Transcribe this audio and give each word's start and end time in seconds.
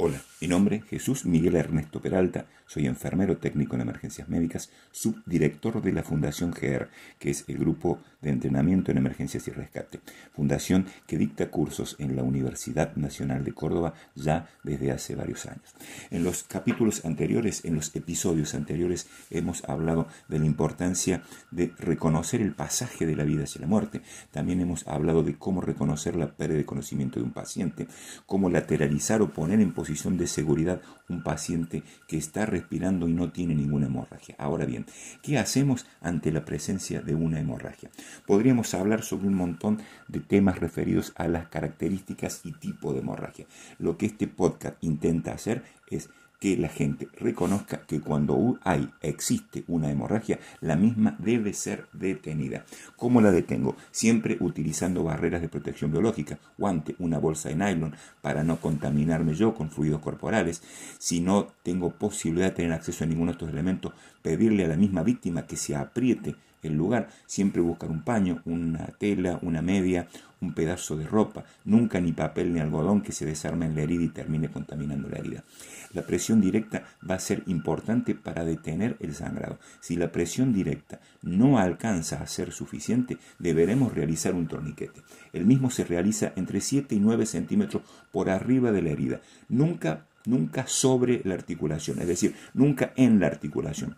Hola, 0.00 0.22
mi 0.40 0.46
nombre 0.46 0.76
es 0.76 0.84
Jesús 0.84 1.26
Miguel 1.26 1.56
Ernesto 1.56 2.00
Peralta, 2.00 2.46
soy 2.66 2.86
enfermero 2.86 3.38
técnico 3.38 3.74
en 3.74 3.80
emergencias 3.80 4.28
médicas, 4.28 4.70
subdirector 4.92 5.82
de 5.82 5.92
la 5.92 6.04
Fundación 6.04 6.52
GER, 6.52 6.88
que 7.18 7.30
es 7.30 7.44
el 7.48 7.58
grupo 7.58 7.98
de 8.22 8.30
entrenamiento 8.30 8.92
en 8.92 8.98
emergencias 8.98 9.48
y 9.48 9.50
rescate, 9.50 9.98
fundación 10.32 10.86
que 11.08 11.18
dicta 11.18 11.50
cursos 11.50 11.96
en 11.98 12.14
la 12.14 12.22
Universidad 12.22 12.94
Nacional 12.94 13.42
de 13.42 13.52
Córdoba 13.52 13.94
ya 14.14 14.48
desde 14.62 14.92
hace 14.92 15.16
varios 15.16 15.46
años. 15.46 15.74
En 16.12 16.22
los 16.22 16.44
capítulos 16.44 17.04
anteriores, 17.04 17.64
en 17.64 17.74
los 17.74 17.96
episodios 17.96 18.54
anteriores, 18.54 19.08
hemos 19.30 19.64
hablado 19.64 20.06
de 20.28 20.38
la 20.38 20.46
importancia 20.46 21.24
de 21.50 21.72
reconocer 21.76 22.40
el 22.40 22.54
pasaje 22.54 23.04
de 23.04 23.16
la 23.16 23.24
vida 23.24 23.44
hacia 23.44 23.62
la 23.62 23.66
muerte. 23.66 24.02
También 24.30 24.60
hemos 24.60 24.86
hablado 24.86 25.24
de 25.24 25.36
cómo 25.36 25.60
reconocer 25.60 26.14
la 26.14 26.36
pérdida 26.36 26.58
de 26.58 26.66
conocimiento 26.66 27.18
de 27.18 27.24
un 27.24 27.32
paciente, 27.32 27.88
cómo 28.26 28.48
lateralizar 28.48 29.22
o 29.22 29.32
poner 29.32 29.60
en 29.60 29.72
posición 29.72 29.87
de 29.88 30.26
seguridad 30.26 30.82
un 31.08 31.22
paciente 31.22 31.82
que 32.06 32.18
está 32.18 32.44
respirando 32.44 33.08
y 33.08 33.14
no 33.14 33.32
tiene 33.32 33.54
ninguna 33.54 33.86
hemorragia. 33.86 34.34
Ahora 34.38 34.66
bien, 34.66 34.84
¿qué 35.22 35.38
hacemos 35.38 35.86
ante 36.02 36.30
la 36.30 36.44
presencia 36.44 37.00
de 37.00 37.14
una 37.14 37.40
hemorragia? 37.40 37.90
Podríamos 38.26 38.74
hablar 38.74 39.02
sobre 39.02 39.28
un 39.28 39.34
montón 39.34 39.80
de 40.06 40.20
temas 40.20 40.58
referidos 40.58 41.12
a 41.16 41.26
las 41.26 41.48
características 41.48 42.42
y 42.44 42.52
tipo 42.52 42.92
de 42.92 43.00
hemorragia. 43.00 43.46
Lo 43.78 43.96
que 43.96 44.06
este 44.06 44.26
podcast 44.26 44.76
intenta 44.82 45.32
hacer 45.32 45.64
es 45.90 46.10
que 46.38 46.56
la 46.56 46.68
gente 46.68 47.08
reconozca 47.18 47.82
que 47.86 48.00
cuando 48.00 48.58
hay, 48.62 48.88
existe 49.00 49.64
una 49.66 49.90
hemorragia, 49.90 50.38
la 50.60 50.76
misma 50.76 51.16
debe 51.18 51.52
ser 51.52 51.86
detenida. 51.92 52.64
¿Cómo 52.96 53.20
la 53.20 53.30
detengo? 53.30 53.76
Siempre 53.90 54.36
utilizando 54.40 55.02
barreras 55.02 55.42
de 55.42 55.48
protección 55.48 55.90
biológica, 55.90 56.38
guante, 56.56 56.94
una 56.98 57.18
bolsa 57.18 57.48
de 57.48 57.56
nylon 57.56 57.94
para 58.22 58.44
no 58.44 58.60
contaminarme 58.60 59.34
yo 59.34 59.54
con 59.54 59.70
fluidos 59.70 60.00
corporales. 60.00 60.62
Si 60.98 61.20
no 61.20 61.48
tengo 61.62 61.90
posibilidad 61.90 62.50
de 62.50 62.56
tener 62.56 62.72
acceso 62.72 63.04
a 63.04 63.06
ninguno 63.06 63.32
de 63.32 63.36
estos 63.36 63.50
elementos, 63.50 63.92
pedirle 64.22 64.64
a 64.64 64.68
la 64.68 64.76
misma 64.76 65.02
víctima 65.02 65.46
que 65.46 65.56
se 65.56 65.74
apriete 65.74 66.36
el 66.62 66.74
lugar, 66.74 67.08
siempre 67.26 67.62
buscar 67.62 67.90
un 67.90 68.02
paño, 68.02 68.42
una 68.44 68.86
tela, 68.98 69.38
una 69.42 69.62
media, 69.62 70.08
un 70.40 70.52
pedazo 70.54 70.96
de 70.96 71.06
ropa, 71.06 71.44
nunca 71.64 72.00
ni 72.00 72.12
papel 72.12 72.52
ni 72.52 72.60
algodón 72.60 73.00
que 73.00 73.12
se 73.12 73.26
desarme 73.26 73.66
en 73.66 73.74
la 73.74 73.82
herida 73.82 74.04
y 74.04 74.08
termine 74.08 74.50
contaminando 74.50 75.08
la 75.08 75.18
herida. 75.18 75.44
La 75.92 76.02
presión 76.02 76.40
directa 76.40 76.84
va 77.08 77.16
a 77.16 77.20
ser 77.20 77.42
importante 77.46 78.14
para 78.14 78.44
detener 78.44 78.96
el 79.00 79.14
sangrado. 79.14 79.58
Si 79.80 79.96
la 79.96 80.12
presión 80.12 80.52
directa 80.52 81.00
no 81.22 81.58
alcanza 81.58 82.22
a 82.22 82.26
ser 82.26 82.52
suficiente, 82.52 83.18
deberemos 83.38 83.94
realizar 83.94 84.34
un 84.34 84.46
torniquete. 84.46 85.02
El 85.32 85.46
mismo 85.46 85.70
se 85.70 85.84
realiza 85.84 86.32
entre 86.36 86.60
7 86.60 86.94
y 86.94 87.00
9 87.00 87.26
centímetros 87.26 87.82
por 88.12 88.30
arriba 88.30 88.70
de 88.70 88.82
la 88.82 88.90
herida, 88.90 89.20
nunca, 89.48 90.06
nunca 90.24 90.66
sobre 90.66 91.22
la 91.24 91.34
articulación, 91.34 92.00
es 92.00 92.06
decir, 92.06 92.34
nunca 92.54 92.92
en 92.96 93.18
la 93.20 93.26
articulación. 93.26 93.96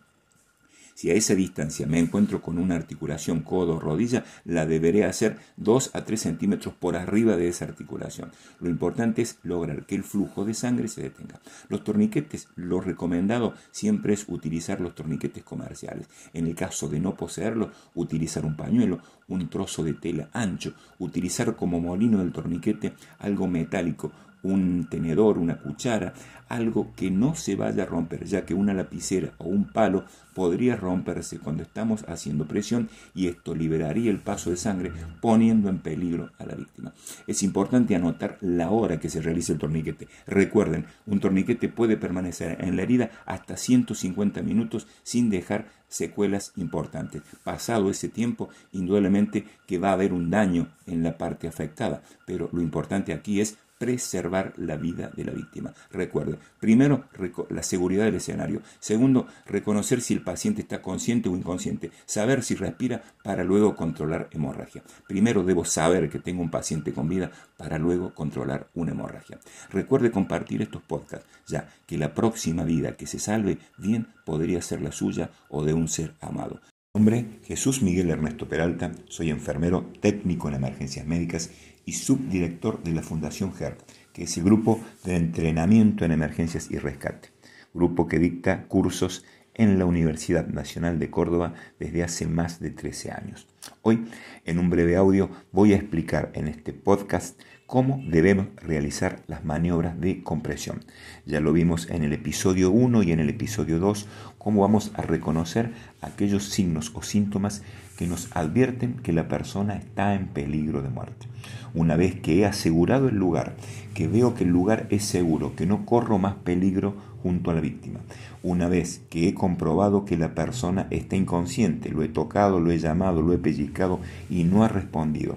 Si 1.00 1.10
a 1.10 1.14
esa 1.14 1.34
distancia 1.34 1.86
me 1.86 1.98
encuentro 1.98 2.42
con 2.42 2.58
una 2.58 2.74
articulación 2.76 3.40
codo-rodilla, 3.40 4.22
la 4.44 4.66
deberé 4.66 5.06
hacer 5.06 5.38
2 5.56 5.92
a 5.94 6.04
3 6.04 6.20
centímetros 6.20 6.74
por 6.74 6.94
arriba 6.94 7.38
de 7.38 7.48
esa 7.48 7.64
articulación. 7.64 8.32
Lo 8.60 8.68
importante 8.68 9.22
es 9.22 9.38
lograr 9.42 9.86
que 9.86 9.94
el 9.94 10.04
flujo 10.04 10.44
de 10.44 10.52
sangre 10.52 10.88
se 10.88 11.04
detenga. 11.04 11.40
Los 11.70 11.84
torniquetes, 11.84 12.48
lo 12.54 12.82
recomendado 12.82 13.54
siempre 13.70 14.12
es 14.12 14.26
utilizar 14.28 14.82
los 14.82 14.94
torniquetes 14.94 15.42
comerciales. 15.42 16.06
En 16.34 16.46
el 16.46 16.54
caso 16.54 16.86
de 16.90 17.00
no 17.00 17.14
poseerlos, 17.14 17.70
utilizar 17.94 18.44
un 18.44 18.58
pañuelo, 18.58 19.00
un 19.26 19.48
trozo 19.48 19.82
de 19.82 19.94
tela 19.94 20.28
ancho, 20.34 20.74
utilizar 20.98 21.56
como 21.56 21.80
molino 21.80 22.18
del 22.18 22.32
torniquete 22.32 22.92
algo 23.20 23.48
metálico, 23.48 24.12
un 24.42 24.86
tenedor, 24.88 25.38
una 25.38 25.58
cuchara, 25.58 26.14
algo 26.48 26.92
que 26.96 27.10
no 27.10 27.36
se 27.36 27.54
vaya 27.54 27.84
a 27.84 27.86
romper, 27.86 28.24
ya 28.24 28.44
que 28.44 28.54
una 28.54 28.74
lapicera 28.74 29.32
o 29.38 29.44
un 29.44 29.66
palo 29.66 30.04
podría 30.34 30.76
romperse 30.76 31.38
cuando 31.38 31.62
estamos 31.62 32.04
haciendo 32.08 32.46
presión 32.46 32.88
y 33.14 33.28
esto 33.28 33.54
liberaría 33.54 34.10
el 34.10 34.18
paso 34.18 34.50
de 34.50 34.56
sangre 34.56 34.92
poniendo 35.20 35.68
en 35.68 35.78
peligro 35.78 36.30
a 36.38 36.46
la 36.46 36.54
víctima. 36.54 36.92
Es 37.26 37.42
importante 37.42 37.94
anotar 37.94 38.36
la 38.40 38.70
hora 38.70 38.98
que 38.98 39.08
se 39.08 39.22
realiza 39.22 39.52
el 39.52 39.58
torniquete. 39.58 40.08
Recuerden, 40.26 40.86
un 41.06 41.20
torniquete 41.20 41.68
puede 41.68 41.96
permanecer 41.96 42.56
en 42.64 42.76
la 42.76 42.82
herida 42.82 43.10
hasta 43.26 43.56
150 43.56 44.42
minutos 44.42 44.88
sin 45.02 45.30
dejar 45.30 45.66
secuelas 45.88 46.52
importantes. 46.56 47.22
Pasado 47.44 47.90
ese 47.90 48.08
tiempo, 48.08 48.48
indudablemente 48.72 49.44
que 49.66 49.78
va 49.78 49.90
a 49.90 49.94
haber 49.94 50.12
un 50.12 50.30
daño 50.30 50.68
en 50.86 51.02
la 51.02 51.18
parte 51.18 51.48
afectada, 51.48 52.02
pero 52.26 52.48
lo 52.52 52.60
importante 52.60 53.12
aquí 53.12 53.40
es 53.40 53.58
preservar 53.80 54.52
la 54.58 54.76
vida 54.76 55.10
de 55.16 55.24
la 55.24 55.32
víctima. 55.32 55.72
Recuerde, 55.90 56.36
primero, 56.60 57.06
la 57.48 57.62
seguridad 57.62 58.04
del 58.04 58.16
escenario. 58.16 58.60
Segundo, 58.78 59.26
reconocer 59.46 60.02
si 60.02 60.12
el 60.12 60.20
paciente 60.20 60.60
está 60.60 60.82
consciente 60.82 61.30
o 61.30 61.36
inconsciente. 61.36 61.90
Saber 62.04 62.42
si 62.42 62.56
respira 62.56 63.02
para 63.24 63.42
luego 63.42 63.74
controlar 63.74 64.28
hemorragia. 64.32 64.82
Primero 65.08 65.42
debo 65.44 65.64
saber 65.64 66.10
que 66.10 66.18
tengo 66.18 66.42
un 66.42 66.50
paciente 66.50 66.92
con 66.92 67.08
vida 67.08 67.30
para 67.56 67.78
luego 67.78 68.14
controlar 68.14 68.68
una 68.74 68.92
hemorragia. 68.92 69.40
Recuerde 69.70 70.10
compartir 70.10 70.60
estos 70.60 70.82
podcasts, 70.82 71.26
ya 71.46 71.70
que 71.86 71.96
la 71.96 72.12
próxima 72.12 72.64
vida 72.64 72.96
que 72.96 73.06
se 73.06 73.18
salve 73.18 73.56
bien 73.78 74.08
podría 74.26 74.60
ser 74.60 74.82
la 74.82 74.92
suya 74.92 75.30
o 75.48 75.64
de 75.64 75.72
un 75.72 75.88
ser 75.88 76.12
amado. 76.20 76.60
Mi 76.92 76.98
nombre 76.98 77.38
Jesús 77.44 77.82
Miguel 77.82 78.10
Ernesto 78.10 78.48
Peralta, 78.48 78.90
soy 79.08 79.30
enfermero 79.30 79.92
técnico 80.00 80.48
en 80.48 80.56
emergencias 80.56 81.06
médicas 81.06 81.50
y 81.90 81.92
subdirector 81.92 82.84
de 82.84 82.92
la 82.92 83.02
Fundación 83.02 83.52
GER, 83.52 83.76
que 84.12 84.22
es 84.22 84.36
el 84.36 84.44
grupo 84.44 84.80
de 85.02 85.16
entrenamiento 85.16 86.04
en 86.04 86.12
emergencias 86.12 86.70
y 86.70 86.78
rescate, 86.78 87.30
grupo 87.74 88.06
que 88.06 88.20
dicta 88.20 88.68
cursos 88.68 89.24
en 89.54 89.76
la 89.76 89.86
Universidad 89.86 90.46
Nacional 90.46 91.00
de 91.00 91.10
Córdoba 91.10 91.54
desde 91.80 92.04
hace 92.04 92.28
más 92.28 92.60
de 92.60 92.70
13 92.70 93.10
años. 93.10 93.48
Hoy, 93.82 94.06
en 94.44 94.60
un 94.60 94.70
breve 94.70 94.94
audio, 94.94 95.30
voy 95.50 95.72
a 95.72 95.76
explicar 95.78 96.30
en 96.34 96.46
este 96.46 96.72
podcast 96.72 97.40
cómo 97.70 98.02
debemos 98.04 98.48
realizar 98.56 99.22
las 99.28 99.44
maniobras 99.44 100.00
de 100.00 100.24
compresión. 100.24 100.80
Ya 101.24 101.38
lo 101.38 101.52
vimos 101.52 101.88
en 101.88 102.02
el 102.02 102.12
episodio 102.12 102.72
1 102.72 103.04
y 103.04 103.12
en 103.12 103.20
el 103.20 103.30
episodio 103.30 103.78
2, 103.78 104.08
cómo 104.38 104.62
vamos 104.62 104.90
a 104.94 105.02
reconocer 105.02 105.70
aquellos 106.00 106.48
signos 106.48 106.90
o 106.96 107.02
síntomas 107.02 107.62
que 107.96 108.08
nos 108.08 108.28
advierten 108.34 108.94
que 108.94 109.12
la 109.12 109.28
persona 109.28 109.76
está 109.76 110.16
en 110.16 110.26
peligro 110.26 110.82
de 110.82 110.88
muerte. 110.88 111.28
Una 111.72 111.94
vez 111.94 112.16
que 112.16 112.40
he 112.40 112.44
asegurado 112.44 113.08
el 113.08 113.14
lugar, 113.14 113.54
que 113.94 114.08
veo 114.08 114.34
que 114.34 114.42
el 114.42 114.50
lugar 114.50 114.88
es 114.90 115.04
seguro, 115.04 115.54
que 115.54 115.66
no 115.66 115.86
corro 115.86 116.18
más 116.18 116.34
peligro 116.34 116.96
junto 117.22 117.52
a 117.52 117.54
la 117.54 117.60
víctima. 117.60 118.00
Una 118.42 118.68
vez 118.68 119.00
que 119.10 119.28
he 119.28 119.34
comprobado 119.34 120.04
que 120.04 120.16
la 120.16 120.34
persona 120.34 120.88
está 120.90 121.14
inconsciente, 121.14 121.90
lo 121.90 122.02
he 122.02 122.08
tocado, 122.08 122.58
lo 122.58 122.72
he 122.72 122.78
llamado, 122.78 123.22
lo 123.22 123.32
he 123.32 123.38
pellizcado 123.38 124.00
y 124.28 124.42
no 124.42 124.64
ha 124.64 124.68
respondido. 124.68 125.36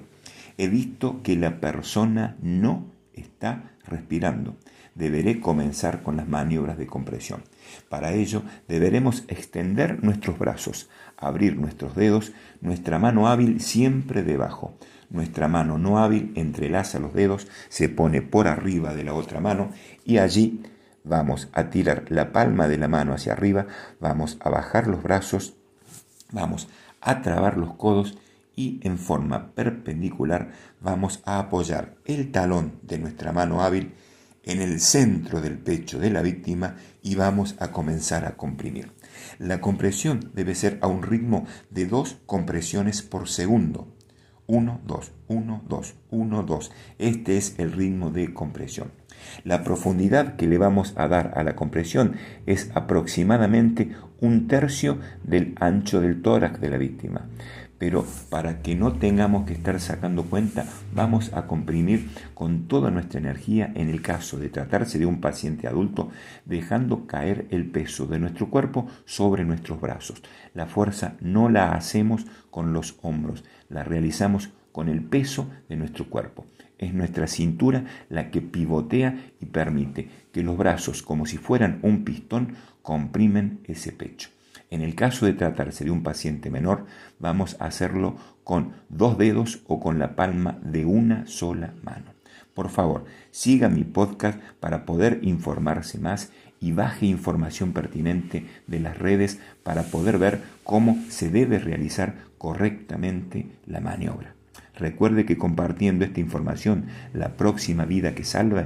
He 0.57 0.67
visto 0.67 1.21
que 1.23 1.35
la 1.35 1.59
persona 1.59 2.37
no 2.41 2.85
está 3.13 3.71
respirando. 3.85 4.55
Deberé 4.95 5.39
comenzar 5.39 6.03
con 6.03 6.17
las 6.17 6.27
maniobras 6.27 6.77
de 6.77 6.85
compresión. 6.85 7.43
Para 7.89 8.13
ello 8.13 8.43
deberemos 8.67 9.23
extender 9.27 10.03
nuestros 10.03 10.37
brazos, 10.37 10.89
abrir 11.17 11.57
nuestros 11.57 11.95
dedos, 11.95 12.31
nuestra 12.61 12.99
mano 12.99 13.27
hábil 13.27 13.59
siempre 13.59 14.23
debajo. 14.23 14.77
Nuestra 15.09 15.47
mano 15.47 15.77
no 15.77 15.99
hábil 15.99 16.31
entrelaza 16.35 16.99
los 16.99 17.13
dedos, 17.13 17.47
se 17.69 17.89
pone 17.89 18.21
por 18.21 18.47
arriba 18.47 18.93
de 18.93 19.03
la 19.03 19.13
otra 19.13 19.39
mano 19.39 19.71
y 20.05 20.17
allí 20.17 20.63
vamos 21.03 21.49
a 21.53 21.69
tirar 21.69 22.05
la 22.09 22.31
palma 22.31 22.67
de 22.67 22.77
la 22.77 22.87
mano 22.87 23.13
hacia 23.13 23.33
arriba, 23.33 23.67
vamos 23.99 24.37
a 24.41 24.49
bajar 24.49 24.87
los 24.87 25.03
brazos, 25.03 25.53
vamos 26.31 26.67
a 27.01 27.21
trabar 27.21 27.57
los 27.57 27.73
codos 27.75 28.17
y 28.55 28.79
en 28.83 28.97
forma 28.97 29.51
perpendicular 29.53 30.51
vamos 30.81 31.21
a 31.25 31.39
apoyar 31.39 31.95
el 32.05 32.31
talón 32.31 32.79
de 32.81 32.99
nuestra 32.99 33.31
mano 33.31 33.61
hábil 33.61 33.93
en 34.43 34.61
el 34.61 34.79
centro 34.79 35.41
del 35.41 35.57
pecho 35.57 35.99
de 35.99 36.09
la 36.09 36.21
víctima 36.21 36.75
y 37.01 37.15
vamos 37.15 37.55
a 37.59 37.71
comenzar 37.71 38.25
a 38.25 38.35
comprimir. 38.35 38.91
La 39.39 39.61
compresión 39.61 40.31
debe 40.33 40.55
ser 40.55 40.77
a 40.81 40.87
un 40.87 41.03
ritmo 41.03 41.45
de 41.69 41.85
dos 41.85 42.17
compresiones 42.25 43.01
por 43.01 43.29
segundo. 43.29 43.87
1, 44.45 44.81
2, 44.85 45.11
1, 45.27 45.63
2, 45.67 45.95
1, 46.11 46.43
2. 46.43 46.71
Este 46.99 47.37
es 47.37 47.57
el 47.59 47.71
ritmo 47.71 48.11
de 48.11 48.33
compresión. 48.33 48.91
La 49.43 49.63
profundidad 49.63 50.35
que 50.35 50.47
le 50.47 50.57
vamos 50.57 50.93
a 50.95 51.07
dar 51.07 51.33
a 51.35 51.43
la 51.43 51.55
compresión 51.55 52.15
es 52.45 52.71
aproximadamente 52.75 53.91
un 54.19 54.47
tercio 54.47 54.99
del 55.23 55.55
ancho 55.59 55.99
del 55.99 56.21
tórax 56.21 56.61
de 56.61 56.69
la 56.69 56.77
víctima 56.77 57.27
pero 57.83 58.05
para 58.29 58.61
que 58.61 58.75
no 58.75 58.93
tengamos 58.93 59.45
que 59.45 59.51
estar 59.51 59.77
sacando 59.81 60.23
cuenta, 60.23 60.65
vamos 60.93 61.33
a 61.33 61.47
comprimir 61.47 62.09
con 62.33 62.69
toda 62.69 62.91
nuestra 62.91 63.19
energía 63.19 63.73
en 63.75 63.89
el 63.89 64.01
caso 64.01 64.39
de 64.39 64.47
tratarse 64.47 64.99
de 64.99 65.05
un 65.05 65.19
paciente 65.19 65.67
adulto, 65.67 66.09
dejando 66.45 67.07
caer 67.07 67.45
el 67.49 67.65
peso 67.65 68.05
de 68.05 68.19
nuestro 68.19 68.49
cuerpo 68.49 68.87
sobre 69.03 69.43
nuestros 69.43 69.81
brazos. 69.81 70.23
La 70.53 70.65
fuerza 70.65 71.17
no 71.19 71.49
la 71.49 71.73
hacemos 71.73 72.25
con 72.51 72.71
los 72.71 72.95
hombros, 73.01 73.43
la 73.67 73.83
realizamos 73.83 74.49
con 74.73 74.89
el 74.89 75.01
peso 75.01 75.47
de 75.69 75.77
nuestro 75.77 76.09
cuerpo. 76.09 76.45
Es 76.77 76.93
nuestra 76.93 77.27
cintura 77.27 77.85
la 78.09 78.29
que 78.29 78.41
pivotea 78.41 79.17
y 79.39 79.45
permite 79.45 80.09
que 80.33 80.43
los 80.43 80.57
brazos, 80.57 81.01
como 81.01 81.25
si 81.25 81.37
fueran 81.37 81.79
un 81.83 82.03
pistón, 82.03 82.55
comprimen 82.81 83.61
ese 83.63 83.93
pecho. 83.93 84.29
En 84.69 84.81
el 84.81 84.95
caso 84.95 85.25
de 85.25 85.33
tratarse 85.33 85.85
de 85.85 85.91
un 85.91 86.03
paciente 86.03 86.49
menor, 86.49 86.87
vamos 87.19 87.55
a 87.59 87.65
hacerlo 87.65 88.17
con 88.43 88.73
dos 88.89 89.17
dedos 89.17 89.61
o 89.67 89.79
con 89.79 89.99
la 89.99 90.15
palma 90.15 90.59
de 90.63 90.83
una 90.83 91.27
sola 91.27 91.73
mano. 91.83 92.11
Por 92.53 92.69
favor, 92.69 93.05
siga 93.31 93.69
mi 93.69 93.83
podcast 93.83 94.39
para 94.59 94.85
poder 94.85 95.19
informarse 95.21 95.99
más 95.99 96.31
y 96.59 96.71
baje 96.71 97.05
información 97.05 97.73
pertinente 97.73 98.47
de 98.67 98.79
las 98.79 98.97
redes 98.97 99.39
para 99.63 99.83
poder 99.83 100.17
ver 100.17 100.41
cómo 100.63 100.97
se 101.09 101.29
debe 101.29 101.59
realizar 101.59 102.15
correctamente 102.37 103.47
la 103.67 103.79
maniobra. 103.79 104.33
Recuerde 104.75 105.25
que 105.25 105.37
compartiendo 105.37 106.05
esta 106.05 106.19
información, 106.19 106.87
la 107.13 107.37
próxima 107.37 107.85
vida 107.85 108.15
que 108.15 108.23
salve 108.23 108.65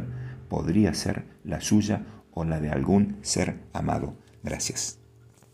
podría 0.50 0.94
ser 0.94 1.26
la 1.44 1.62
suya 1.62 2.06
o 2.32 2.44
la 2.44 2.60
de 2.60 2.70
algún 2.70 3.18
ser 3.22 3.56
amado. 3.74 4.16
Gracias. 4.44 5.07